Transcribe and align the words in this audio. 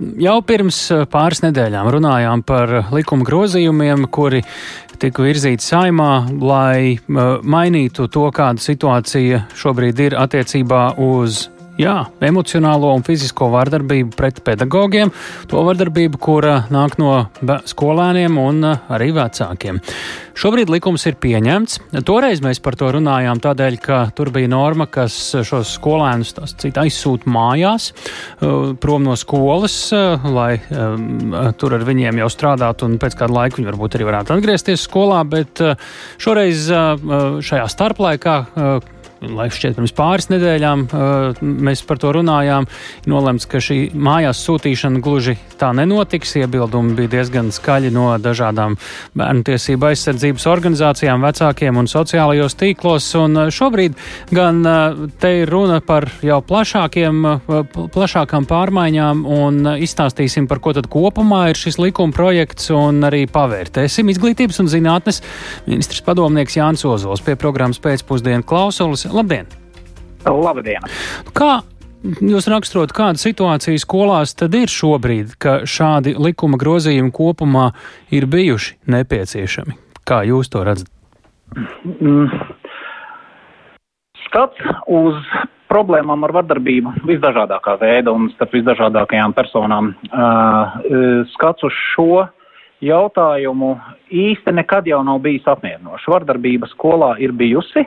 Jau 0.00 0.38
pirms 0.46 0.78
pāris 1.12 1.42
nedēļām 1.44 1.88
runājām 1.92 2.42
par 2.48 2.72
likuma 2.94 3.26
grozījumiem, 3.28 4.06
kuri 4.08 4.40
tika 5.00 5.24
virzīti 5.24 5.64
saimā, 5.64 6.12
lai 6.40 6.96
mainītu 7.08 8.08
to, 8.12 8.26
kāda 8.32 8.64
situācija 8.64 9.44
šobrīd 9.60 10.00
ir 10.06 10.16
attiecībā 10.16 10.84
uz 11.04 11.48
jā, 11.80 11.96
emocionālo 12.24 12.92
un 12.94 13.04
fizisko 13.06 13.50
vardarbību 13.54 14.14
pret 14.16 14.40
pedagogiem, 14.46 15.12
to 15.50 15.62
vardarbību, 15.66 16.20
kura 16.20 16.56
nāk 16.72 16.98
no 17.00 17.14
skolēniem 17.68 18.36
un 18.40 18.66
uh, 18.66 18.90
arī 18.92 19.10
vecākiem. 19.16 19.80
Šobrīd 20.40 20.70
likums 20.72 21.02
ir 21.08 21.18
pieņemts. 21.20 21.80
Toreiz 22.08 22.40
mēs 22.44 22.62
par 22.64 22.76
to 22.80 22.88
runājām 22.94 23.42
tādēļ, 23.44 23.78
ka 23.82 23.98
tur 24.16 24.30
bija 24.32 24.48
norma, 24.48 24.86
kas 24.88 25.16
šos 25.46 25.74
skolēnus 25.76 26.32
aizsūta 26.70 27.28
mājās, 27.30 27.90
uh, 27.92 28.72
prom 28.80 29.04
no 29.08 29.16
skolas, 29.20 29.76
uh, 29.96 30.30
lai 30.30 30.52
tur 31.60 31.74
ar 31.76 31.84
viņiem 31.86 32.22
jau 32.22 32.30
strādātu, 32.32 32.86
un 32.88 32.96
pēc 33.00 33.16
kāda 33.18 33.36
laika 33.36 33.58
viņi 33.58 33.68
varbūt 33.70 33.96
arī 33.96 34.08
varētu 34.08 34.34
atgriezties 34.36 34.86
skolā. 34.86 35.20
Bet 35.30 35.60
šoreiz 36.20 36.66
šajā 36.70 37.66
starplaikā 37.70 38.36
laiks 39.20 39.58
šķiet 39.60 39.76
pirms 39.76 39.92
pāris 39.96 40.30
nedēļām 40.32 40.86
uh, 40.88 41.40
mēs 41.40 41.82
par 41.84 42.00
to 42.00 42.12
runājām. 42.16 42.66
Nolemts, 43.10 43.46
ka 43.50 43.60
šī 43.62 43.90
mājās 43.92 44.40
sūtīšana 44.46 45.02
gluži 45.04 45.36
tā 45.60 45.72
nenotiks. 45.76 46.36
Iebildumi 46.40 46.94
bija 46.96 47.12
diezgan 47.18 47.50
skaļi 47.52 47.92
no 47.92 48.06
dažādām 48.22 48.78
bērnu 49.18 49.44
tiesību 49.44 49.90
aizsardzības 49.90 50.46
organizācijām, 50.50 51.24
vecākiem 51.26 51.80
un 51.80 51.90
sociālajos 51.90 52.56
tīklos. 52.60 53.10
Un 53.20 53.36
uh, 53.44 53.50
šobrīd 53.52 53.98
gan 54.32 54.62
uh, 54.64 55.04
te 55.20 55.34
ir 55.42 55.52
runa 55.52 55.80
par 55.84 56.08
jau 56.24 56.40
plašākiem, 56.46 57.20
plašākām 57.92 58.46
pārmaiņām 58.48 59.22
un 59.28 59.60
izstāstīsim, 59.80 60.48
par 60.50 60.62
ko 60.64 60.72
tad 60.76 60.88
kopumā 60.90 61.42
ir 61.50 61.60
šis 61.60 61.80
likuma 61.80 62.14
projekts 62.16 62.70
un 62.74 63.04
arī 63.06 63.26
pavērtēsim 63.30 64.10
izglītības 64.12 64.60
un 64.62 64.70
zinātnes 64.72 65.20
ministrs 65.68 66.04
padomnieks 66.06 66.56
Jānis 66.56 66.86
Ozols 66.88 67.24
pie 67.24 67.36
programmas 67.40 67.80
pēcpusdienu 67.82 68.46
klausulis. 68.46 69.09
Labdien! 69.14 69.50
Labdien! 70.26 70.88
Kā 71.36 71.60
Jūs 72.00 72.46
raksturot, 72.48 72.94
kāda 72.96 73.20
situācija 73.20 73.76
skolās 73.76 74.32
tad 74.32 74.54
ir 74.56 74.72
šobrīd, 74.72 75.34
ka 75.36 75.58
šādi 75.68 76.14
likuma 76.16 76.56
grozījumi 76.60 77.12
kopumā 77.12 77.66
ir 78.16 78.24
bijuši 78.24 78.78
nepieciešami? 78.88 79.76
Kā 80.08 80.22
jūs 80.24 80.48
to 80.48 80.64
redzat? 80.64 80.88
Mm. 82.00 82.30
Skats 84.24 84.64
uz 84.88 85.20
problēmām 85.70 86.24
ar 86.24 86.32
vardarbību 86.40 87.04
visdažādākā 87.04 87.76
veida 87.82 88.14
un 88.16 88.30
starp 88.32 88.56
visdažādākajām 88.56 89.36
personām. 89.36 89.92
Uh, 90.08 91.26
skats 91.34 91.68
uz 91.68 91.76
šo 91.92 92.24
jautājumu 92.80 93.74
īsti 94.08 94.56
nekad 94.56 94.88
jau 94.88 95.02
nav 95.04 95.20
bijis 95.20 95.44
apmierinošs. 95.52 96.08
Vardarbība 96.08 96.70
skolā 96.72 97.12
ir 97.20 97.36
bijusi. 97.36 97.84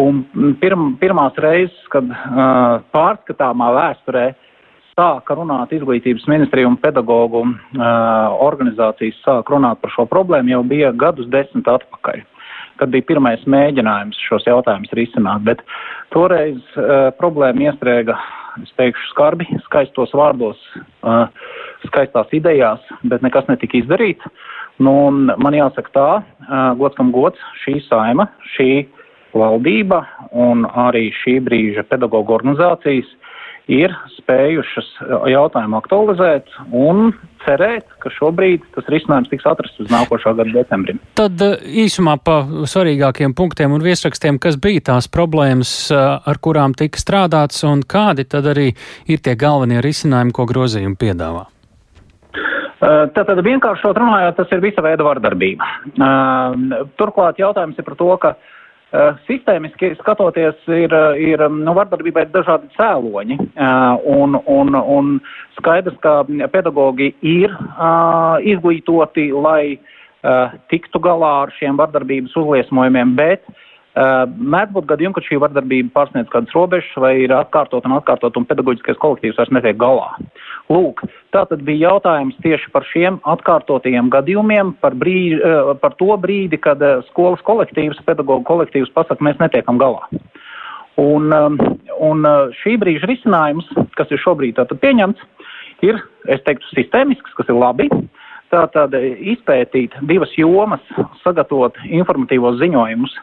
Uh, 0.00 0.10
Un 0.40 0.56
pirm, 0.60 0.94
pirmās 1.00 1.36
reizes, 1.40 1.76
kad 1.92 2.06
uh, 2.08 2.80
pārskatāmā 2.94 3.70
vēsturē 3.76 4.30
sāka 4.94 5.36
runāt 5.36 5.72
izglītības 5.74 6.26
ministrija 6.30 6.68
un 6.68 6.78
pedagoģu 6.80 7.42
uh, 7.44 8.36
organizācijas 8.46 9.20
sāka 9.24 9.56
runāt 9.56 9.80
par 9.82 9.92
šo 9.94 10.06
problēmu, 10.10 10.54
jau 10.54 10.62
bija 10.66 10.92
gadus 10.96 11.28
desmit 11.32 11.68
atpakaļ, 11.70 12.22
kad 12.80 12.92
bija 12.94 13.08
pirmais 13.12 13.42
mēģinājums 13.50 14.20
šos 14.28 14.46
jautājumus 14.48 14.94
risināt. 14.96 15.44
Bet 15.48 15.64
toreiz 16.14 16.60
uh, 16.76 17.10
problēma 17.20 17.68
iestrēga, 17.68 18.16
es 18.62 18.72
teikšu, 18.80 19.10
skarbi, 19.12 19.48
skaistos 19.66 20.14
vārdos, 20.16 20.60
uh, 21.02 21.26
skaistās 21.88 22.32
idejās, 22.36 22.80
bet 23.02 23.26
nekas 23.26 23.48
netika 23.52 23.80
izdarīts. 23.82 24.32
Nu, 24.80 24.94
man 25.12 25.52
jāsaka 25.52 25.92
tā, 25.92 26.08
uh, 26.22 26.72
gods 26.80 26.96
kam 26.96 27.12
gods, 27.12 27.40
šī 27.66 27.82
saima, 27.90 28.30
šī 28.54 28.70
valdība 29.36 30.04
un 30.32 30.66
arī 30.68 31.10
šī 31.22 31.38
brīža 31.46 31.86
pedagoģa 31.90 32.36
organizācijas 32.40 33.10
ir 33.70 33.92
spējušas 34.16 34.88
jautājumu 35.30 35.78
aktualizēt 35.78 36.50
un 36.74 37.12
cerēt, 37.44 37.86
ka 38.02 38.12
šobrīd 38.12 38.64
tas 38.74 38.88
risinājums 38.92 39.30
tiks 39.30 39.46
atrasts 39.48 39.80
uz 39.82 39.90
nākošā 39.92 40.34
gada 40.38 40.52
decembrim. 40.54 41.00
Tad 41.18 41.40
eh, 41.44 41.56
īsumā 41.84 42.16
pa 42.24 42.40
svarīgākiem 42.68 43.34
punktiem 43.36 43.72
un 43.76 43.84
viesrakstiem, 43.84 44.40
kas 44.42 44.58
bija 44.60 44.84
tās 44.92 45.08
problēmas, 45.12 45.72
eh, 45.94 46.02
ar 46.02 46.42
kurām 46.42 46.74
tika 46.76 47.00
strādāts 47.00 47.62
un 47.68 47.84
kādi 47.86 48.26
tad 48.28 48.50
arī 48.50 48.70
ir 49.08 49.24
tie 49.24 49.36
galvenie 49.38 49.80
risinājumi, 49.84 50.34
ko 50.36 50.48
grozījumi 50.50 50.98
piedāvā? 51.00 51.46
Tātad 52.80 53.42
vienkāršot 53.44 53.98
runājot, 54.00 54.38
tas 54.38 54.52
ir 54.56 54.62
visa 54.64 54.80
veida 54.80 55.04
vardarbība. 55.04 55.66
Turklāt 56.96 57.36
jautājums 57.36 57.76
ir 57.76 57.84
par 57.84 57.96
to, 57.98 58.08
ka 58.22 58.30
Uh, 58.32 58.59
sistēmiski 59.28 59.92
skatoties, 60.00 60.58
ir, 60.66 60.94
ir 61.22 61.44
nu, 61.54 61.74
vardarbībai 61.76 62.24
dažādi 62.34 62.70
cēloņi, 62.74 63.38
uh, 63.38 64.02
un, 64.10 64.34
un, 64.50 64.74
un 64.74 65.16
skaidrs, 65.58 65.96
ka 66.02 66.24
pedagogi 66.52 67.12
ir 67.22 67.54
izglītoti, 68.50 69.30
lai 69.36 69.78
tiktu 70.68 71.00
galā 71.00 71.32
ar 71.46 71.52
šiem 71.56 71.78
vardarbības 71.80 72.34
uzliesmojumiem, 72.36 73.14
bet 73.16 73.46
mēdz 73.96 74.74
būt 74.74 74.86
gadījumi, 74.90 75.16
kad 75.16 75.26
šī 75.26 75.38
vardarbība 75.42 75.90
pārsniedz 75.94 76.28
kādas 76.30 76.52
robežas 76.54 76.92
vai 77.00 77.14
ir 77.24 77.32
atkārtot 77.34 77.86
un 77.88 77.96
atkārtot 77.96 78.36
un 78.36 78.46
pedagoģiskais 78.46 79.00
kolektīvs 79.00 79.40
vairs 79.40 79.50
netiek 79.50 79.78
galā. 79.80 80.12
Lūk, 80.70 81.02
tā 81.34 81.42
tad 81.50 81.64
bija 81.66 81.88
jautājums 81.88 82.36
tieši 82.44 82.70
par 82.70 82.84
šiem 82.86 83.18
atkārtotajiem 83.26 84.10
gadījumiem, 84.12 84.76
par, 84.82 84.94
brīži, 84.98 85.40
uh, 85.42 85.72
par 85.82 85.96
to 85.98 86.14
brīdi, 86.22 86.60
kad 86.62 86.82
uh, 86.84 87.02
skolas 87.08 87.42
kolektīvs, 87.48 87.98
pedagoģu 88.06 88.46
kolektīvs 88.46 88.92
pasaka, 88.94 89.24
mēs 89.26 89.40
netiekam 89.42 89.80
galā. 89.82 90.06
Un, 91.00 91.30
um, 91.32 91.58
un 92.02 92.26
šī 92.60 92.76
brīža 92.78 93.08
risinājums, 93.08 93.66
kas 93.98 94.10
ir 94.12 94.20
šobrīd 94.22 94.58
tātad 94.58 94.78
pieņemts, 94.82 95.22
ir, 95.86 95.98
es 96.28 96.42
teiktu, 96.46 96.66
sistēmisks, 96.74 97.34
kas 97.38 97.50
ir 97.50 97.58
labi. 97.58 97.88
Tātad 98.50 98.94
izpētīt 98.98 99.94
divas 100.10 100.32
jomas, 100.38 100.82
sagatavot 101.22 101.76
informatīvos 101.86 102.58
ziņojumus, 102.58 103.14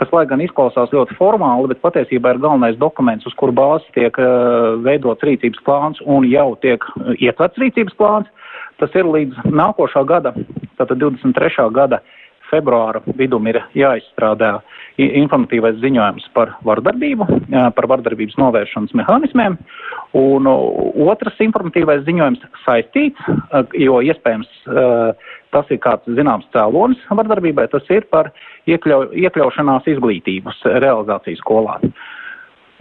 kas, 0.00 0.10
lai 0.14 0.24
gan 0.30 0.42
izklausās 0.44 0.92
ļoti 0.94 1.16
formāli, 1.18 1.70
bet 1.72 1.82
patiesībā 1.84 2.34
ir 2.34 2.42
galvenais 2.42 2.78
dokuments, 2.80 3.26
uz 3.28 3.36
kuru 3.38 3.54
bāzes 3.56 3.86
tiek 3.96 4.18
uh, 4.20 4.74
veidots 4.84 5.24
rīcības 5.26 5.62
plāns 5.66 6.02
un 6.04 6.26
jau 6.28 6.52
tiek 6.64 6.82
uh, 6.94 7.12
ietverts 7.18 7.60
rīcības 7.62 7.98
plāns. 8.00 8.30
Tas 8.82 8.94
ir 8.98 9.06
līdz 9.06 9.46
nākošā 9.54 10.02
gada, 10.08 10.34
tātad 10.80 10.98
23. 10.98 11.68
gada 11.74 12.00
februāra 12.50 13.02
vidum 13.18 13.46
ir 13.50 13.60
jāizstrādā 13.76 14.58
informatīvais 15.00 15.80
ziņojums 15.82 16.28
par 16.36 16.54
vardarbību, 16.66 17.26
par 17.74 17.88
vardarbības 17.90 18.36
novēršanas 18.38 18.94
mehānismiem, 19.00 19.56
un 20.18 20.48
otrs 20.48 21.40
informatīvais 21.42 22.04
ziņojums 22.06 22.44
saistīts, 22.64 23.30
jo 23.80 24.00
iespējams 24.06 24.50
tas 25.54 25.70
ir 25.70 25.80
kāds 25.82 26.16
zināms 26.18 26.46
cēlonis 26.54 27.02
vardarbībai, 27.10 27.68
tas 27.72 27.86
ir 27.94 28.06
par 28.10 28.32
iekļau, 28.70 29.08
iekļaušanās 29.26 29.86
izglītības 29.94 30.62
realizāciju 30.82 31.42
skolā. 31.42 31.78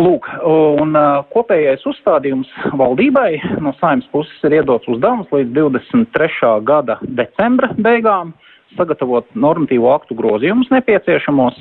Lūk, 0.02 0.26
un 0.50 0.96
uh, 0.98 1.22
kopējais 1.30 1.84
uzstādījums 1.86 2.50
valdībai 2.80 3.38
no 3.62 3.76
saimnes 3.78 4.08
puses 4.10 4.48
ir 4.48 4.56
iedots 4.58 4.90
uzdevums 4.90 5.30
līdz 5.30 5.54
23. 5.54 6.50
gada 6.66 6.98
decembra 7.20 7.70
beigām 7.78 8.34
sagatavot 8.78 9.30
normatīvo 9.36 9.92
aktu 9.94 10.18
grozījumus 10.20 10.72
nepieciešamos 10.74 11.60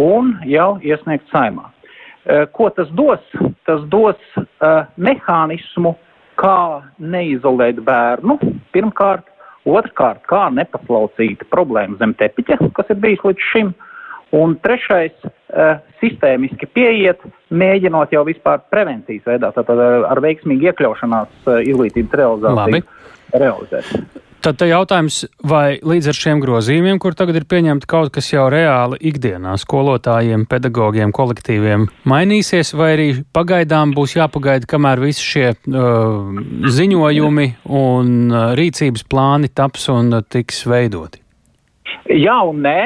un 0.00 0.36
jau 0.48 0.76
iesniegt 0.84 1.28
saimā. 1.32 1.68
Uh, 1.68 2.46
ko 2.54 2.70
tas 2.74 2.90
dos? 2.96 3.22
Tas 3.66 3.82
dos 3.90 4.18
uh, 4.38 4.86
mehānismu, 4.96 5.96
kā 6.38 6.82
neizolēt 6.98 7.82
bērnu 7.84 8.38
pirmkārt, 8.74 9.28
Otrkārt, 9.62 10.24
kā 10.26 10.48
nepaslaucīt 10.50 11.44
problēmu 11.52 11.94
zem 12.00 12.16
tepiņa, 12.18 12.58
kas 12.74 12.88
ir 12.90 12.98
bijis 13.02 13.22
līdz 13.22 13.48
šim. 13.52 13.70
Un 14.34 14.56
trešais, 14.64 15.12
uh, 15.22 15.76
sistēmiski 16.00 16.66
pieiet, 16.72 17.20
mēģinot 17.52 18.14
jau 18.16 18.24
vispār 18.26 18.62
prevencijas 18.72 19.28
veidā, 19.28 19.52
tātad 19.54 19.78
ar, 19.78 20.06
ar 20.08 20.22
veiksmīgu 20.24 20.70
iekļaušanās 20.70 21.34
uh, 21.46 21.60
izglītības 21.68 22.18
realizāciju 22.22 22.80
Labi. 22.80 22.82
realizēt. 23.36 24.21
Tad 24.42 24.58
jautājums, 24.66 25.20
vai 25.46 25.76
līdz 25.78 26.08
ar 26.10 26.16
šiem 26.18 26.40
grozījumiem, 26.42 26.96
kur 26.98 27.14
tagad 27.14 27.36
ir 27.38 27.44
pieņemti 27.46 27.86
kaut 27.86 28.10
kas 28.14 28.32
jau 28.32 28.48
reāli 28.50 28.98
ikdienā 29.12 29.52
skolotājiem, 29.62 30.48
pedagogiem, 30.50 31.12
kolektīviem, 31.14 31.84
mainīsies, 32.10 32.72
vai 32.74 32.88
arī 32.96 33.06
pagaidām 33.30 33.92
būs 33.94 34.16
jāpagaida, 34.16 34.66
kamēr 34.66 35.04
visi 35.04 35.22
šie 35.22 35.46
uh, 35.54 36.42
ziņojumi 36.74 37.48
un 37.70 38.10
uh, 38.32 38.50
rīcības 38.58 39.06
plāni 39.06 39.52
taps 39.54 39.86
un 39.94 40.10
uh, 40.18 40.26
tiks 40.26 40.64
veidoti? 40.66 41.22
Jā 42.10 42.40
un 42.48 42.64
nē. 42.66 42.78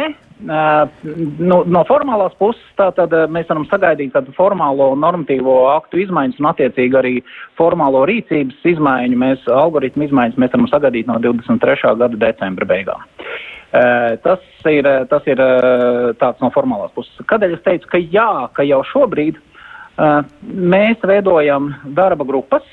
Nu, 0.45 1.59
no 1.65 1.83
formālās 1.89 2.35
puses 2.41 2.63
tātad 2.77 3.13
mēs 3.33 3.49
varam 3.49 3.65
sagaidīt 3.71 4.13
tādu 4.13 4.35
formālo 4.37 4.91
normatīvo 4.99 5.57
aktu 5.73 6.03
izmaiņas 6.05 6.41
un 6.43 6.51
attiecīgi 6.51 6.99
arī 7.01 7.15
formālo 7.59 8.05
rīcības 8.09 8.69
izmaiņu. 8.75 9.21
Mēs 9.23 9.49
algoritmu 9.49 10.09
izmaiņas 10.09 10.41
mēs 10.43 10.53
varam 10.53 10.69
sagaidīt 10.73 11.09
no 11.09 11.19
23. 11.25 11.97
gada 12.03 12.23
decembra 12.27 12.69
beigām. 12.69 13.07
Tas 13.73 14.45
ir, 14.71 14.87
tas 15.11 15.27
ir 15.29 15.41
tāds 16.21 16.41
no 16.45 16.53
formālās 16.55 16.93
puses. 16.97 17.17
Kādēļ 17.29 17.57
es 17.57 17.65
teicu, 17.65 17.91
ka 17.93 18.01
jā, 18.01 18.31
ka 18.57 18.65
jau 18.65 18.83
šobrīd 18.93 19.41
mēs 19.97 21.05
veidojam 21.09 21.71
darba 21.97 22.27
grupas, 22.29 22.65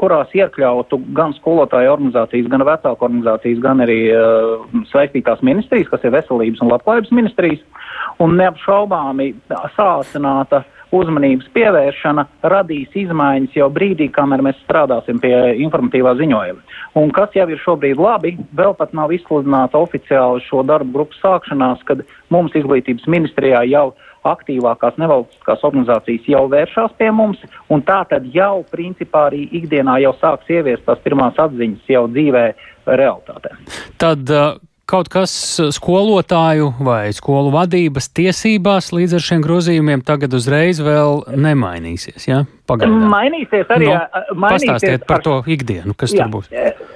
kurās 0.00 0.32
iekļautu 0.36 0.98
gan 1.16 1.34
skolotāju 1.36 1.92
organizācijas, 1.92 2.50
gan 2.52 2.64
vecāku 2.66 3.08
organizācijas, 3.08 3.62
gan 3.64 3.84
arī 3.84 3.98
saistītās 4.92 5.42
ministrijas, 5.44 5.90
kas 5.92 6.04
ir 6.06 6.14
veselības 6.14 6.62
un 6.62 6.72
labklājības 6.72 7.12
ministrijas, 7.12 7.64
un 8.22 8.38
neapšaubāmi 8.40 9.32
sāsināta 9.76 10.62
uzmanības 10.92 11.48
pievēršana 11.56 12.26
radīs 12.52 12.92
izmaiņas 13.02 13.56
jau 13.56 13.68
brīdī, 13.72 14.10
kamēr 14.12 14.42
mēs 14.44 14.58
strādāsim 14.66 15.20
pie 15.22 15.34
informatīvā 15.64 16.14
ziņojuma. 16.20 16.60
Un 17.00 17.12
kas 17.16 17.32
jau 17.36 17.46
ir 17.48 17.60
šobrīd 17.64 18.00
labi, 18.00 18.34
vēl 18.56 18.76
pat 18.76 18.92
nav 18.96 19.12
izsludināta 19.16 19.80
oficiāli 19.80 20.44
šo 20.44 20.60
darbu 20.68 20.92
grupu 20.98 21.16
sākšanās, 21.22 21.80
kad 21.88 22.04
mums 22.32 22.52
izglītības 22.58 23.08
ministrijā 23.08 23.64
jau 23.70 23.92
aktīvākās 24.28 24.98
nevalstiskās 25.02 25.64
organizācijas 25.68 26.28
jau 26.34 26.42
vēršās 26.52 26.96
pie 26.98 27.10
mums, 27.14 27.40
un 27.72 27.84
tā 27.86 28.02
tad 28.10 28.26
jau 28.34 28.64
principā 28.70 29.28
arī 29.30 29.46
ikdienā 29.60 29.98
jau 30.04 30.12
sāks 30.20 30.50
ieviest 30.52 30.84
tās 30.86 31.00
pirmās 31.04 31.38
atziņas 31.42 31.94
jau 31.94 32.04
dzīvē 32.10 32.44
realitātē. 32.86 33.56
Tad, 34.02 34.30
uh 34.30 34.60
kaut 34.92 35.08
kas 35.12 35.32
skolotāju 35.72 36.72
vai 36.84 37.12
skolu 37.16 37.52
vadības 37.54 38.10
tiesībās 38.16 38.90
līdz 38.92 39.16
ar 39.16 39.24
šiem 39.24 39.44
grozījumiem 39.44 40.02
tagad 40.06 40.34
uzreiz 40.36 40.82
vēl 40.84 41.22
nemainīsies? 41.32 42.26
Ja? 42.28 42.42
Pagaidām. 42.68 43.06
Mainīsies 43.12 43.72
arī. 43.72 43.88
No, 43.88 44.24
mainīsies 44.34 44.68
pastāstiet 44.68 45.06
par 45.08 45.20
ar, 45.20 45.26
to 45.28 45.38
ikdienu, 45.54 45.96
kas 45.98 46.12
jā, 46.12 46.26
tur 46.26 46.34
būs. 46.36 46.50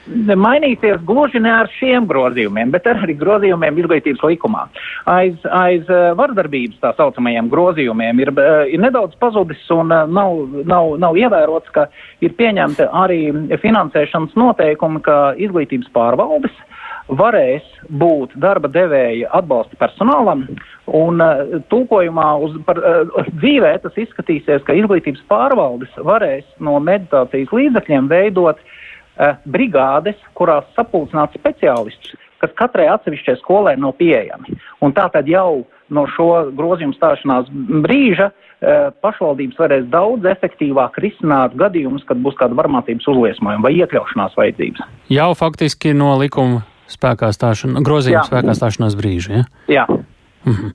Mainīsies 0.06 1.00
gluži 1.06 1.40
ne 1.42 1.50
ar 1.50 1.70
šiem 1.78 2.06
grozījumiem, 2.06 2.70
bet 2.74 2.86
ar 2.86 3.00
arī 3.02 3.16
grozījumiem 3.18 3.80
izglītības 3.82 4.22
likumā. 4.22 4.66
Aiz, 5.10 5.34
aiz 5.50 5.88
vardarbības 6.18 6.78
tā 6.82 6.92
saucamajiem 6.98 7.50
grozījumiem 7.50 8.22
ir, 8.22 8.32
ir 8.70 8.82
nedaudz 8.82 9.18
pazudis 9.22 9.64
un 9.74 9.90
nav, 9.90 10.38
nav, 10.68 10.94
nav 11.02 11.18
ievērots, 11.18 11.72
ka 11.74 11.88
ir 12.22 12.36
pieņemti 12.38 12.86
arī 12.86 13.20
finansēšanas 13.62 14.38
noteikumi, 14.38 15.02
ka 15.06 15.34
izglītības 15.42 15.90
pārvaldes 15.96 16.54
varēs 17.06 17.66
būt 17.98 18.32
darba 18.42 18.70
devēja 18.70 19.30
atbalsta 19.38 19.78
personālam, 19.78 20.42
un 20.90 21.22
uh, 21.22 21.60
tūkojumā 21.70 22.30
uz 22.42 22.56
par, 22.66 22.80
uh, 22.82 23.28
dzīvē 23.42 23.76
tas 23.84 23.94
izskatīsies, 24.02 24.64
ka 24.66 24.74
izglītības 24.74 25.22
pārvaldes 25.30 25.92
varēs 26.02 26.46
no 26.58 26.80
meditācijas 26.82 27.54
līdzekļiem 27.54 28.10
veidot 28.10 28.58
uh, 28.58 28.75
brigādes, 29.48 30.18
kurās 30.36 30.66
sapulcināt 30.76 31.36
speciālistus, 31.38 32.16
kas 32.42 32.52
katrai 32.58 32.88
atsevišķai 32.92 33.38
skolai 33.40 33.76
nav 33.80 33.96
pieejami. 34.00 34.58
Un 34.84 34.92
tā 34.96 35.08
tad 35.12 35.28
jau 35.30 35.64
no 35.94 36.04
šo 36.16 36.30
grozījumu 36.56 36.96
stāšanās 36.96 37.50
brīža 37.84 38.30
uh, 38.30 38.88
pašvaldības 39.04 39.60
varēs 39.60 39.86
daudz 39.92 40.26
efektīvāk 40.32 40.98
risināt 41.02 41.54
gadījumus, 41.58 42.04
kad 42.08 42.20
būs 42.22 42.38
kāda 42.40 42.58
varmācības 42.58 43.06
uzliesmojuma 43.12 43.68
vai 43.68 43.76
iekļaušanās 43.78 44.36
vajadzības. 44.38 44.84
Jau 45.14 45.30
faktiski 45.38 45.94
no 45.96 46.16
likuma 46.20 46.64
spēkā 46.90 47.32
stāšanās, 47.34 47.86
grozījuma 47.86 48.22
Jā. 48.22 48.28
spēkā 48.30 48.56
stāšanās 48.58 48.98
brīža. 48.98 49.40
Ja? 49.40 49.46
Jā. 49.80 49.86
Mhm. 50.46 50.70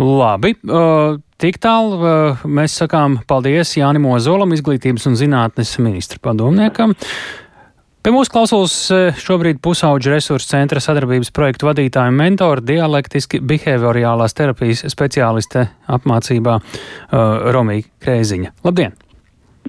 Labi. 0.00 0.54
Uh, 0.64 1.18
tik 1.40 1.58
tālu 1.60 1.98
uh, 2.00 2.44
mēs 2.48 2.78
sakām 2.80 3.18
paldies 3.28 3.74
Jānim 3.76 4.08
Ozolam, 4.08 4.54
izglītības 4.56 5.04
un 5.10 5.18
zinātnes 5.20 5.74
ministra 5.84 6.20
padomniekam. 6.24 6.96
Pie 8.02 8.10
mūsu 8.10 8.32
klausulas 8.34 8.72
šobrīd 9.22 9.60
pusauģu 9.62 10.10
resursu 10.10 10.48
centra 10.50 10.80
sadarbības 10.82 11.28
projektu 11.30 11.68
vadītāja 11.68 12.10
un 12.10 12.16
mentora 12.18 12.64
dialektiski 12.66 13.38
behaviorālās 13.46 14.34
terapijas 14.34 14.82
speciāliste 14.90 15.68
apmācībā 15.86 16.56
uh, 16.58 16.72
Romija 17.54 17.86
Krēziņa. 18.02 18.50
Labdien! 18.66 18.96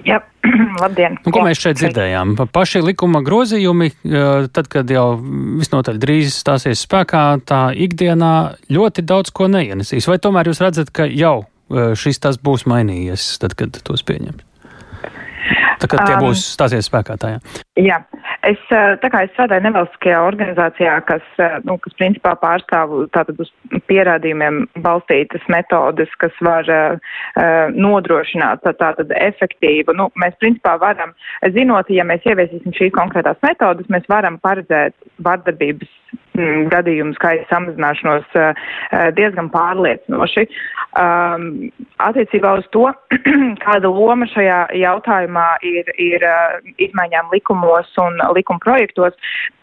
Jā, 0.01 0.17
labdien. 0.81 1.19
Un, 1.21 1.29
ko 1.29 1.43
Jā. 1.43 1.45
mēs 1.45 1.61
šeit 1.61 1.77
dzirdējām? 1.77 2.31
Paši 2.49 2.81
likuma 2.81 3.21
grozījumi, 3.21 3.91
tad, 4.01 4.69
kad 4.71 4.89
jau 4.89 5.05
visnotaļ 5.61 5.99
drīz 6.01 6.33
stāsies 6.33 6.81
spēkā, 6.87 7.25
tā 7.45 7.67
ikdienā 7.85 8.31
ļoti 8.73 9.05
daudz 9.13 9.29
ko 9.29 9.45
neienesīs. 9.53 10.09
Vai 10.09 10.17
tomēr 10.23 10.49
jūs 10.49 10.63
redzat, 10.63 10.89
ka 10.89 11.05
jau 11.05 11.43
šis 11.69 12.17
tas 12.25 12.41
būs 12.41 12.65
mainījies, 12.65 13.35
tad, 13.45 13.53
kad 13.61 13.77
tos 13.85 14.01
pieņems? 14.09 14.41
Tā 15.81 15.89
kā 15.89 15.99
tie 16.03 16.15
um, 16.17 16.27
būs 16.27 16.43
stāsies 16.53 16.89
spēkā 16.89 17.15
tajā. 17.21 17.39
Jā, 17.79 17.99
es, 18.45 18.61
tā 18.69 19.09
kā 19.11 19.23
es 19.25 19.33
strādāju 19.33 19.65
nevalstiskajā 19.65 20.19
organizācijā, 20.27 20.97
kas, 21.07 21.25
nu, 21.67 21.77
kas 21.83 21.97
principā 21.99 22.35
pārstāv 22.41 22.93
tātad 23.15 23.41
uz 23.41 23.51
pierādījumiem 23.89 24.63
balstītas 24.85 25.45
metodes, 25.51 26.11
kas 26.21 26.37
var 26.45 26.69
uh, 26.69 27.17
nodrošināt 27.73 28.63
tā, 28.65 28.75
tātad 28.79 29.13
efektīvu, 29.17 29.95
nu, 29.97 30.09
mēs 30.19 30.37
principā 30.43 30.75
varam, 30.81 31.15
zinot, 31.55 31.89
ja 31.93 32.05
mēs 32.07 32.25
ieviesīsim 32.29 32.75
šīs 32.77 32.93
konkrētās 32.97 33.41
metodes, 33.45 33.89
mēs 33.93 34.07
varam 34.11 34.39
paredzēt 34.43 34.97
vardarbības 35.25 35.91
gadījumu 36.73 37.13
skaita 37.17 37.45
samazināšanos 37.51 38.25
uh, 38.37 38.63
diezgan 39.17 39.49
pārliecinoši. 39.53 40.47
Um, 40.99 41.47
attiecībā 42.01 42.55
uz 42.59 42.67
to, 42.73 42.87
kāda 43.65 43.89
loma 43.89 44.27
šajā 44.29 44.59
jautājumā 44.81 45.45
ir, 45.65 45.89
ir 46.01 46.25
uh, 46.25 46.59
izmaiņām 46.81 47.31
likumos 47.33 47.89
un 48.01 48.19
likuma 48.35 48.61
projektos, 48.65 49.17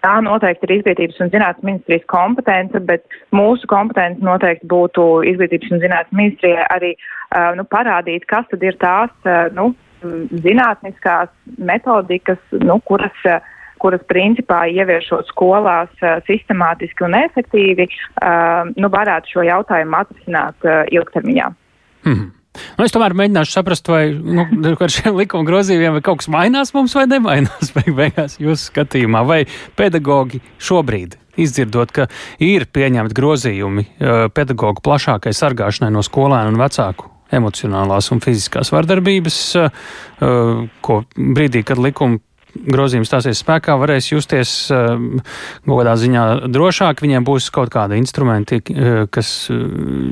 tā 0.04 0.16
noteikti 0.26 0.68
ir 0.68 0.76
izglītības 0.78 1.20
un 1.20 1.34
zinātnes 1.34 1.66
ministrijas 1.66 2.06
kompetence, 2.10 2.82
bet 2.86 3.06
mūsu 3.34 3.70
kompetence 3.70 4.22
noteikti 4.24 4.70
būtu 4.70 5.06
izglītības 5.34 5.74
un 5.74 5.84
zinātnes 5.84 6.18
ministrijai 6.22 6.66
arī 6.70 6.94
uh, 6.96 7.52
nu, 7.58 7.66
parādīt, 7.70 8.26
kas 8.30 8.46
tad 8.50 8.66
ir 8.66 8.78
tās 8.82 9.14
uh, 9.26 9.48
nu, 9.54 9.72
zinātniskās 10.40 11.30
metodikas, 11.58 12.40
nu, 12.62 12.78
kuras 12.88 13.26
uh, 13.28 13.42
kuras 13.80 14.02
principā 14.10 14.64
ieviešot 14.70 15.30
skolās 15.32 15.92
uh, 16.04 16.18
sistemātiski 16.28 17.06
un 17.06 17.16
efektīvi, 17.20 17.88
uh, 17.88 18.68
nu, 18.76 18.92
varētu 18.92 19.36
šo 19.36 19.46
jautājumu 19.48 20.02
atrisināt 20.02 20.68
uh, 20.68 20.84
ilgtermiņā. 20.92 21.48
Mm 22.04 22.12
-hmm. 22.12 22.28
Nu, 22.50 22.84
es 22.84 22.92
tomēr 22.94 23.14
mēģināšu 23.14 23.54
saprast, 23.54 23.88
vai 23.88 24.10
nu, 24.10 24.46
ar 24.84 24.90
šiem 24.92 25.16
likuma 25.16 25.46
grozījumiem 25.46 26.00
kaut 26.02 26.22
kas 26.22 26.30
mainās 26.32 26.74
mums 26.74 26.94
vai 26.98 27.06
nemainās 27.10 27.72
beig 27.76 27.92
beigās 27.96 28.38
jūsu 28.42 28.72
skatījumā. 28.72 29.22
Vai 29.26 29.44
pedagogi 29.78 30.42
šobrīd, 30.58 31.16
izdzirdot, 31.40 31.92
ka 31.94 32.08
ir 32.42 32.66
pieņemti 32.72 33.16
grozījumi 33.16 33.86
pedagoģu 34.34 34.82
plašākai 34.82 35.32
sargāšanai 35.36 35.92
no 35.94 36.02
skolēnu 36.02 36.54
un 36.54 36.60
vecāku 36.60 37.10
emocionālās 37.30 38.10
un 38.10 38.18
fiziskās 38.24 38.72
vardarbības, 38.74 39.38
ko 40.82 40.96
brīdī, 41.14 41.62
kad 41.62 41.78
likuma 41.78 42.18
grozījums 42.54 43.10
stāsies 43.10 43.42
spēkā, 43.42 43.76
varēs 43.80 44.10
justies 44.12 44.52
um, 44.74 45.20
kaut 45.66 45.80
kādā 45.80 45.94
ziņā 46.00 46.24
drošāk. 46.52 47.02
Viņiem 47.04 47.26
būs 47.26 47.50
kaut 47.54 47.72
kādi 47.74 48.00
instrumenti, 48.00 48.60
uh, 48.60 49.04
kas 49.12 49.32
uh, 49.52 49.62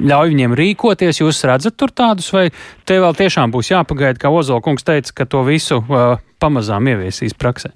ļauj 0.08 0.34
viņiem 0.34 0.56
rīkoties. 0.58 1.22
Jūs 1.22 1.44
redzat 1.48 1.78
tur 1.80 1.92
tādus, 1.94 2.30
vai 2.34 2.48
te 2.88 3.00
vēl 3.02 3.16
tiešām 3.18 3.54
būs 3.54 3.72
jāpagaida, 3.74 4.20
kā 4.22 4.32
Ozola 4.32 4.64
kungs 4.64 4.86
teica, 4.86 5.14
ka 5.22 5.28
to 5.28 5.44
visu 5.48 5.82
uh, 5.82 6.18
pamazām 6.42 6.90
ieviesīs 6.92 7.36
praksē? 7.38 7.74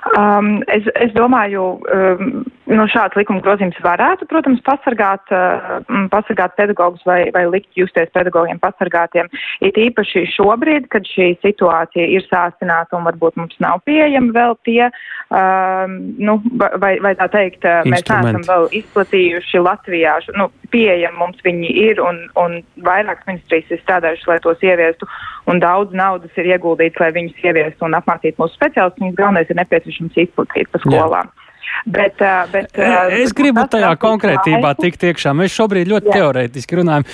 Um, 0.00 0.62
es, 0.72 0.86
es 0.96 1.12
domāju, 1.12 1.64
um, 1.92 2.44
nu, 2.70 2.84
šāds 2.88 3.18
likuma 3.18 3.42
grozījums 3.44 3.76
varētu, 3.84 4.24
protams, 4.30 4.62
pasargāt, 4.64 5.28
uh, 5.34 5.82
pasargāt 6.12 6.56
pedagogus 6.56 7.04
vai, 7.08 7.18
vai 7.34 7.44
likt 7.50 7.76
justies 7.76 8.08
pedagogiem 8.16 8.58
pasargātiem. 8.62 9.28
It 9.60 9.76
īpaši 9.80 10.24
šobrīd, 10.32 10.88
kad 10.92 11.04
šī 11.08 11.34
situācija 11.44 12.06
ir 12.16 12.24
sāsināta 12.30 12.96
un 12.96 13.04
varbūt 13.10 13.36
mums 13.40 13.60
nav 13.60 13.82
pieejami 13.84 14.32
vēl 14.36 14.56
tie, 14.68 14.88
uh, 14.88 15.84
nu, 16.16 16.38
vai, 16.56 16.94
vai 17.04 17.14
tā 17.20 17.28
teikt, 17.34 17.66
uh, 17.68 17.84
mēs 17.84 18.06
neesam 18.08 18.46
vēl 18.48 18.70
izplatījuši 18.80 19.64
Latvijā, 19.66 20.16
nu, 20.40 20.48
pieejami 20.72 21.18
mums 21.18 21.42
viņi 21.44 21.70
ir 21.88 22.00
un, 22.04 22.22
un 22.40 22.60
vairākas 22.86 23.26
ministrijas 23.28 23.74
ir 23.74 23.82
strādājušas, 23.82 24.28
lai 24.30 24.38
tos 24.44 24.64
ieviestu 24.64 25.08
un 25.50 25.60
daudz 25.62 25.94
naudas 25.96 26.40
ir 26.40 26.52
ieguldīts, 26.54 27.00
lai 27.02 27.10
viņus 27.16 27.44
ieviestu 27.44 27.88
un 27.88 27.98
apmācītu 27.98 28.42
mūsu 28.42 28.56
speciālistus. 28.58 29.02
Viņus 29.02 29.18
galvenais 29.18 29.50
ir 29.50 29.60
nepieciešams 29.60 30.20
izplatīt 30.26 30.70
pa 30.72 30.82
skolām. 30.84 31.30
Jā. 31.30 31.46
Bet, 31.86 32.22
bet, 32.52 32.78
es 33.14 33.32
gribu 33.36 33.62
tajā 33.70 33.92
konkrētībā 34.00 34.72
tikt 34.80 35.04
iekšā. 35.10 35.32
Mēs 35.38 35.54
šobrīd 35.54 35.88
ļoti 35.90 36.10
jā. 36.10 36.16
teorētiski 36.18 36.80
runājam. 36.80 37.06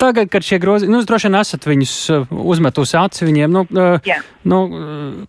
Tagad, 0.00 0.30
kad 0.32 0.44
šie 0.46 0.56
grozījumi, 0.62 0.94
nu, 0.94 1.02
droši 1.04 1.28
vien 1.28 1.36
esat 1.40 1.66
viņus 1.68 1.94
uzmetusi 2.30 2.96
aci 2.96 3.26
viņiem, 3.28 3.52
nu, 3.52 3.64
Jā. 4.06 4.20
nu, 4.48 4.60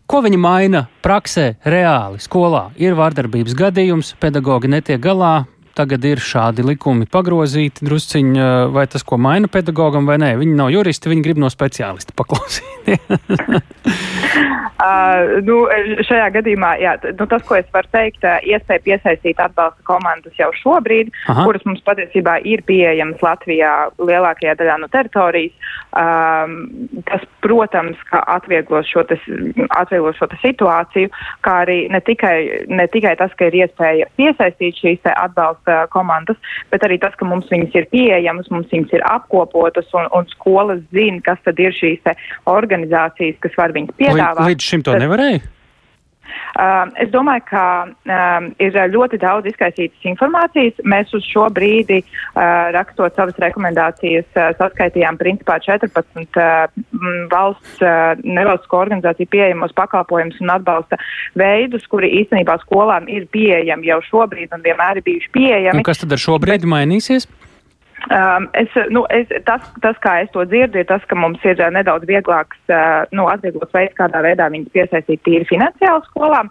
ko 0.08 0.22
viņi 0.24 0.40
maina 0.40 0.86
praksē, 1.04 1.50
reāli, 1.68 2.22
skolā? 2.24 2.70
Ir 2.80 2.96
vārdarbības 3.00 3.58
gadījums, 3.60 4.14
pedagogi 4.22 4.72
netiek 4.72 5.02
galā, 5.04 5.42
tagad 5.80 6.06
ir 6.08 6.20
šādi 6.24 6.66
likumi 6.68 7.08
pagrozīti 7.10 7.86
drusciņi, 7.88 8.44
vai 8.76 8.86
tas, 8.92 9.06
ko 9.08 9.20
maina 9.22 9.48
pedagogam 9.52 10.10
vai 10.10 10.20
nē. 10.22 10.34
Viņi 10.42 10.58
nav 10.60 10.74
juristi, 10.76 11.12
viņi 11.12 11.26
grib 11.26 11.40
no 11.42 11.52
speciālista 11.54 12.16
paklausīt. 12.20 12.68
uh, 14.78 15.40
nu, 15.46 15.60
šajā 16.06 16.30
gadījumā, 16.38 16.74
jā, 16.82 16.96
nu, 17.20 17.28
tas, 17.30 17.44
ko 17.48 17.58
es 17.60 17.68
varu 17.74 17.90
teikt, 17.94 18.26
iespēja 18.48 18.86
piesaistīt 18.86 19.42
atbalsta 19.42 19.84
komandas 19.88 20.36
jau 20.40 20.50
šobrīd, 20.62 21.12
Aha. 21.32 21.46
kuras 21.48 21.66
mums 21.68 21.84
patiesībā 21.88 22.40
ir 22.48 22.64
pieejamas 22.68 23.22
Latvijā 23.26 23.74
lielākajā 24.00 24.56
daļā 24.60 24.80
no 24.82 24.90
teritorijas. 24.92 25.56
Um, 25.90 26.56
tas, 27.08 27.24
protams, 27.42 27.98
atvieglos 28.14 28.86
šo, 28.90 29.04
tas, 29.10 29.22
atvieglos 29.80 30.20
šo 30.20 30.28
situāciju, 30.44 31.10
kā 31.46 31.56
arī 31.64 31.80
ne 31.90 32.02
tikai, 32.06 32.36
ne 32.70 32.86
tikai 32.92 33.16
tas, 33.20 33.34
ka 33.40 33.50
ir 33.50 33.58
iespēja 33.64 34.10
piesaistīt 34.20 34.78
šīs 34.84 35.10
atbalsta 35.16 35.88
komandas, 35.94 36.38
bet 36.70 36.86
arī 36.86 37.00
tas, 37.02 37.16
ka 37.18 37.26
mums 37.26 37.50
viņas 37.50 37.78
ir 37.80 37.90
pieejamas, 37.94 38.52
mums 38.54 38.70
viņas 38.72 38.94
ir 39.00 39.06
apkopotas 39.10 39.90
un, 39.98 40.06
un 40.16 40.30
skolas 40.36 40.84
zina, 40.94 41.24
kas 41.26 41.42
tad 41.48 41.60
ir 41.62 41.74
šīs 41.76 42.06
organizācijas, 42.50 43.40
kas 43.44 43.58
var 43.58 43.74
viņas 43.76 43.98
piedāvāt. 43.98 44.46
Līdz 44.60 44.74
šim 44.74 44.84
to 44.84 44.92
nevarēja? 45.00 45.40
Uh, 46.60 46.90
es 47.00 47.08
domāju, 47.14 47.44
ka 47.48 47.64
um, 47.88 48.48
ir 48.60 48.76
ļoti 48.92 49.20
daudz 49.22 49.48
izkaisītas 49.48 50.04
informācijas. 50.12 50.82
Mēs 50.84 51.14
uz 51.16 51.24
šo 51.30 51.46
brīdi, 51.56 52.02
uh, 52.04 52.68
rakstot 52.76 53.16
savas 53.16 53.38
rekomendācijas, 53.40 54.28
uh, 54.36 54.50
saskaitījām 54.60 55.18
principā 55.22 55.60
14 55.64 56.42
uh, 56.42 56.68
valsts 57.32 57.80
uh, 57.86 58.20
nevalstisko 58.26 58.82
organizāciju 58.82 59.32
pieejamos 59.32 59.74
pakalpojumus 59.78 60.42
un 60.44 60.52
atbalsta 60.58 61.00
veidus, 61.40 61.88
kuri 61.88 62.12
īstenībā 62.26 62.60
skolām 62.66 63.08
ir 63.08 63.30
pieejami 63.32 63.94
jau 63.94 64.02
šobrīd 64.10 64.52
un 64.58 64.66
vienmēr 64.66 65.00
ir 65.00 65.08
bijuši 65.08 65.34
pieejami. 65.38 65.80
Un 65.80 65.88
kas 65.88 66.04
tad 66.04 66.18
ar 66.18 66.22
šo 66.28 66.42
brīdi 66.44 66.68
Bet, 66.68 66.74
mainīsies? 66.76 67.30
Um, 68.08 68.48
es, 68.54 68.70
nu, 68.90 69.04
es, 69.12 69.28
tas, 69.46 69.66
tas, 69.84 69.98
kā 70.02 70.22
es 70.24 70.30
to 70.34 70.46
dzirdu, 70.48 70.80
ir 70.80 70.88
tas, 70.88 71.04
ka 71.10 71.18
mums 71.20 71.44
ir 71.46 71.60
uh, 71.60 71.68
nedaudz 71.74 72.08
vieglāks, 72.10 72.58
uh, 72.72 73.04
nu, 73.14 73.28
atvieglots 73.30 73.76
veids, 73.76 73.96
kādā 73.98 74.22
veidā 74.26 74.48
viņus 74.54 74.72
piesaistīt 74.74 75.22
tīri 75.28 75.48
finansiāli 75.50 76.08
skolām. 76.08 76.50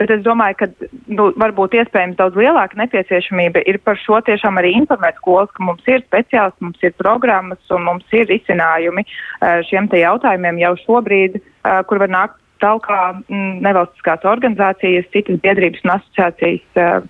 Bet 0.00 0.10
es 0.14 0.22
domāju, 0.26 0.58
ka 0.60 0.68
nu, 1.12 1.30
varbūt 1.40 1.76
iespējams 1.78 2.18
daudz 2.18 2.38
lielāka 2.38 2.78
nepieciešamība 2.82 3.62
ir 3.70 3.80
par 3.86 3.98
šo 4.02 4.20
tiešām 4.26 4.60
arī 4.60 4.74
informēt 4.78 5.18
skolas, 5.22 5.50
ka 5.56 5.64
mums 5.66 5.86
ir 5.90 6.04
speciālisti, 6.04 6.66
mums 6.66 6.84
ir 6.86 6.96
programmas 6.98 7.74
un 7.74 7.86
mums 7.86 8.16
ir 8.16 8.28
risinājumi 8.30 9.06
uh, 9.06 9.60
šiem 9.70 9.88
te 9.92 10.02
jautājumiem 10.02 10.60
jau 10.62 10.74
šobrīd, 10.84 11.40
uh, 11.40 11.80
kur 11.88 12.02
var 12.02 12.12
nākt 12.12 12.40
talkā 12.60 13.02
mm, 13.22 13.60
nevalstiskās 13.64 14.26
organizācijas, 14.28 15.08
citas 15.14 15.40
biedrības 15.44 15.86
un 15.86 15.94
asociācijas. 15.96 16.66
Uh, 16.76 17.08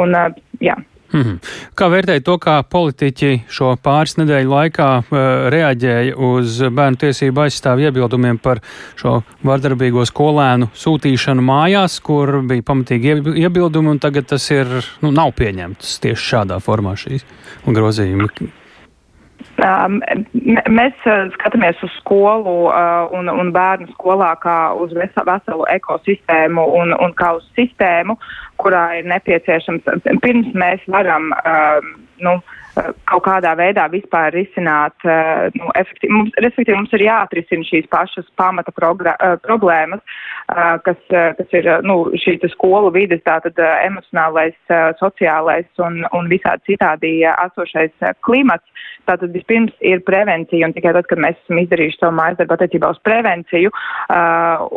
un, 0.00 0.16
uh, 0.16 0.32
jā. 0.64 0.78
Mm 1.12 1.20
-hmm. 1.22 1.38
Kā 1.74 1.88
vērtēt 1.88 2.24
to, 2.24 2.36
kā 2.38 2.62
politiķi 2.62 3.42
šo 3.48 3.76
pāris 3.82 4.16
nedēļu 4.18 4.50
laikā 4.50 4.88
uh, 4.98 5.16
reaģēja 5.54 6.16
uz 6.16 6.60
bērnu 6.70 6.96
tiesību 6.96 7.40
aizstāvu 7.40 7.80
iebildumiem 7.80 8.38
par 8.38 8.60
šo 8.96 9.22
vardarbīgo 9.44 10.04
skolēnu 10.04 10.68
sūtīšanu 10.74 11.40
mājās, 11.40 12.00
kur 12.02 12.42
bija 12.42 12.62
pamatīgi 12.62 13.16
iebildumi, 13.34 13.88
un 13.88 13.98
tagad 13.98 14.26
tas 14.26 14.50
ir, 14.50 14.66
nu, 15.00 15.10
nav 15.10 15.32
pieņemts 15.32 15.98
tieši 16.00 16.34
šādā 16.34 16.60
formā 16.60 16.96
šīs 16.96 17.24
grozījumi? 17.66 18.28
Um, 19.62 19.98
mēs 20.70 21.06
uh, 21.06 21.28
skatāmies 21.34 21.78
uz 21.86 21.92
skolu 22.00 22.54
uh, 22.68 23.06
un, 23.14 23.30
un 23.30 23.52
bērnu 23.54 23.86
skolā 23.92 24.32
kā 24.42 24.56
uz 24.74 24.94
veselu 24.94 25.66
ekosistēmu 25.74 26.64
un, 26.78 26.94
un 26.98 27.14
kā 27.18 27.32
uz 27.38 27.46
sistēmu, 27.58 28.18
kurā 28.58 28.84
ir 28.98 29.08
nepieciešams, 29.10 29.86
pirms 30.24 30.50
mēs 30.58 30.82
varam 30.90 31.30
uh, 31.38 31.78
nu, 32.22 32.38
kaut 33.08 33.24
kādā 33.26 33.54
veidā 33.58 33.86
vispār 33.92 34.32
risināt, 34.34 34.96
uh, 35.06 35.48
nu, 35.56 35.70
efektīvi, 35.78 36.12
mums, 36.14 36.34
respektīvi 36.44 36.76
mums 36.76 36.94
ir 36.96 37.04
jāatrisina 37.06 37.66
šīs 37.68 37.88
pašas 37.92 38.28
pamata 38.40 38.72
uh, 38.74 39.36
problēmas, 39.44 40.02
uh, 40.02 40.76
kas, 40.84 40.98
kas 41.10 41.56
ir 41.58 41.70
nu, 41.86 41.98
šī 42.18 42.38
skolu 42.52 42.92
vides, 42.94 43.22
tātad 43.26 43.58
emocionālais, 43.58 44.56
sociālais 45.00 45.68
un, 45.84 46.00
un 46.16 46.28
visādi 46.30 46.74
citādi 46.74 47.12
esošais 47.28 48.14
klimats. 48.24 48.64
Tātad 49.08 49.32
vispirms 49.32 49.72
ir 49.80 50.02
prevencija, 50.04 50.66
un 50.66 50.74
tikai 50.76 50.92
tad, 50.96 51.06
kad 51.08 51.20
mēs 51.22 51.38
esam 51.40 51.60
izdarījuši 51.62 52.00
savu 52.00 52.16
mājas 52.18 52.38
darbu 52.40 52.58
attiecībā 52.58 52.90
uz 52.92 53.00
prevenciju, 53.08 53.72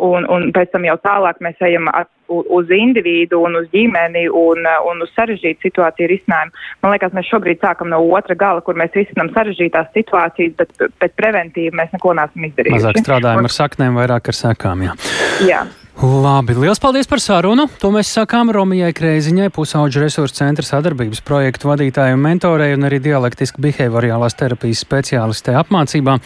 un, 0.08 0.28
un 0.32 0.48
pēc 0.56 0.72
tam 0.72 0.86
jau 0.88 0.96
tālāk 1.04 1.42
mēs 1.44 1.60
ejam 1.68 1.90
at, 1.92 2.08
uz 2.32 2.70
individu 2.70 3.42
un 3.44 3.56
uz 3.60 3.68
ģimeni 3.72 4.24
un, 4.28 4.66
un 4.88 5.04
uz 5.04 5.12
sarežģītu 5.16 5.68
situāciju 5.68 6.10
risinājumu. 6.12 6.54
Man 6.82 6.94
liekas, 6.94 7.14
mēs 7.16 7.28
šobrīd 7.28 7.60
sākam 7.62 7.91
no 7.92 8.00
otra 8.16 8.36
gala, 8.38 8.64
kur 8.64 8.78
mēs 8.78 8.96
risinām 8.96 9.30
sarežģītās 9.36 9.92
situācijas, 9.96 10.56
bet 10.58 10.88
pēc 11.02 11.14
preventīvi 11.20 11.76
mēs 11.78 11.94
neko 11.96 12.16
neesam 12.18 12.48
izdarījuši. 12.50 12.80
Mazāk 12.80 13.04
strādājam 13.04 13.46
ar 13.46 13.56
saknēm, 13.60 14.02
vairāk 14.02 14.32
ar 14.32 14.40
sekām. 14.42 14.88
Jā. 14.88 14.98
jā. 15.46 15.62
Labi, 16.00 16.54
liels 16.56 16.80
paldies 16.80 17.06
par 17.06 17.20
sarunu. 17.20 17.66
To 17.82 17.90
mēs 17.92 18.08
sakām 18.16 18.48
Romijai 18.50 18.94
Kreiziņai, 18.96 19.50
pusauģu 19.52 20.00
resursu 20.00 20.38
centra 20.40 20.64
sadarbības 20.64 21.20
projektu 21.22 21.68
vadītājai 21.68 22.16
un 22.16 22.22
mentorei 22.24 22.72
un 22.74 22.88
arī 22.88 22.98
dialektiski 23.04 23.60
behaviorālās 23.62 24.34
terapijas 24.40 24.80
speciālistē 24.86 25.54
apmācībā. 25.60 26.16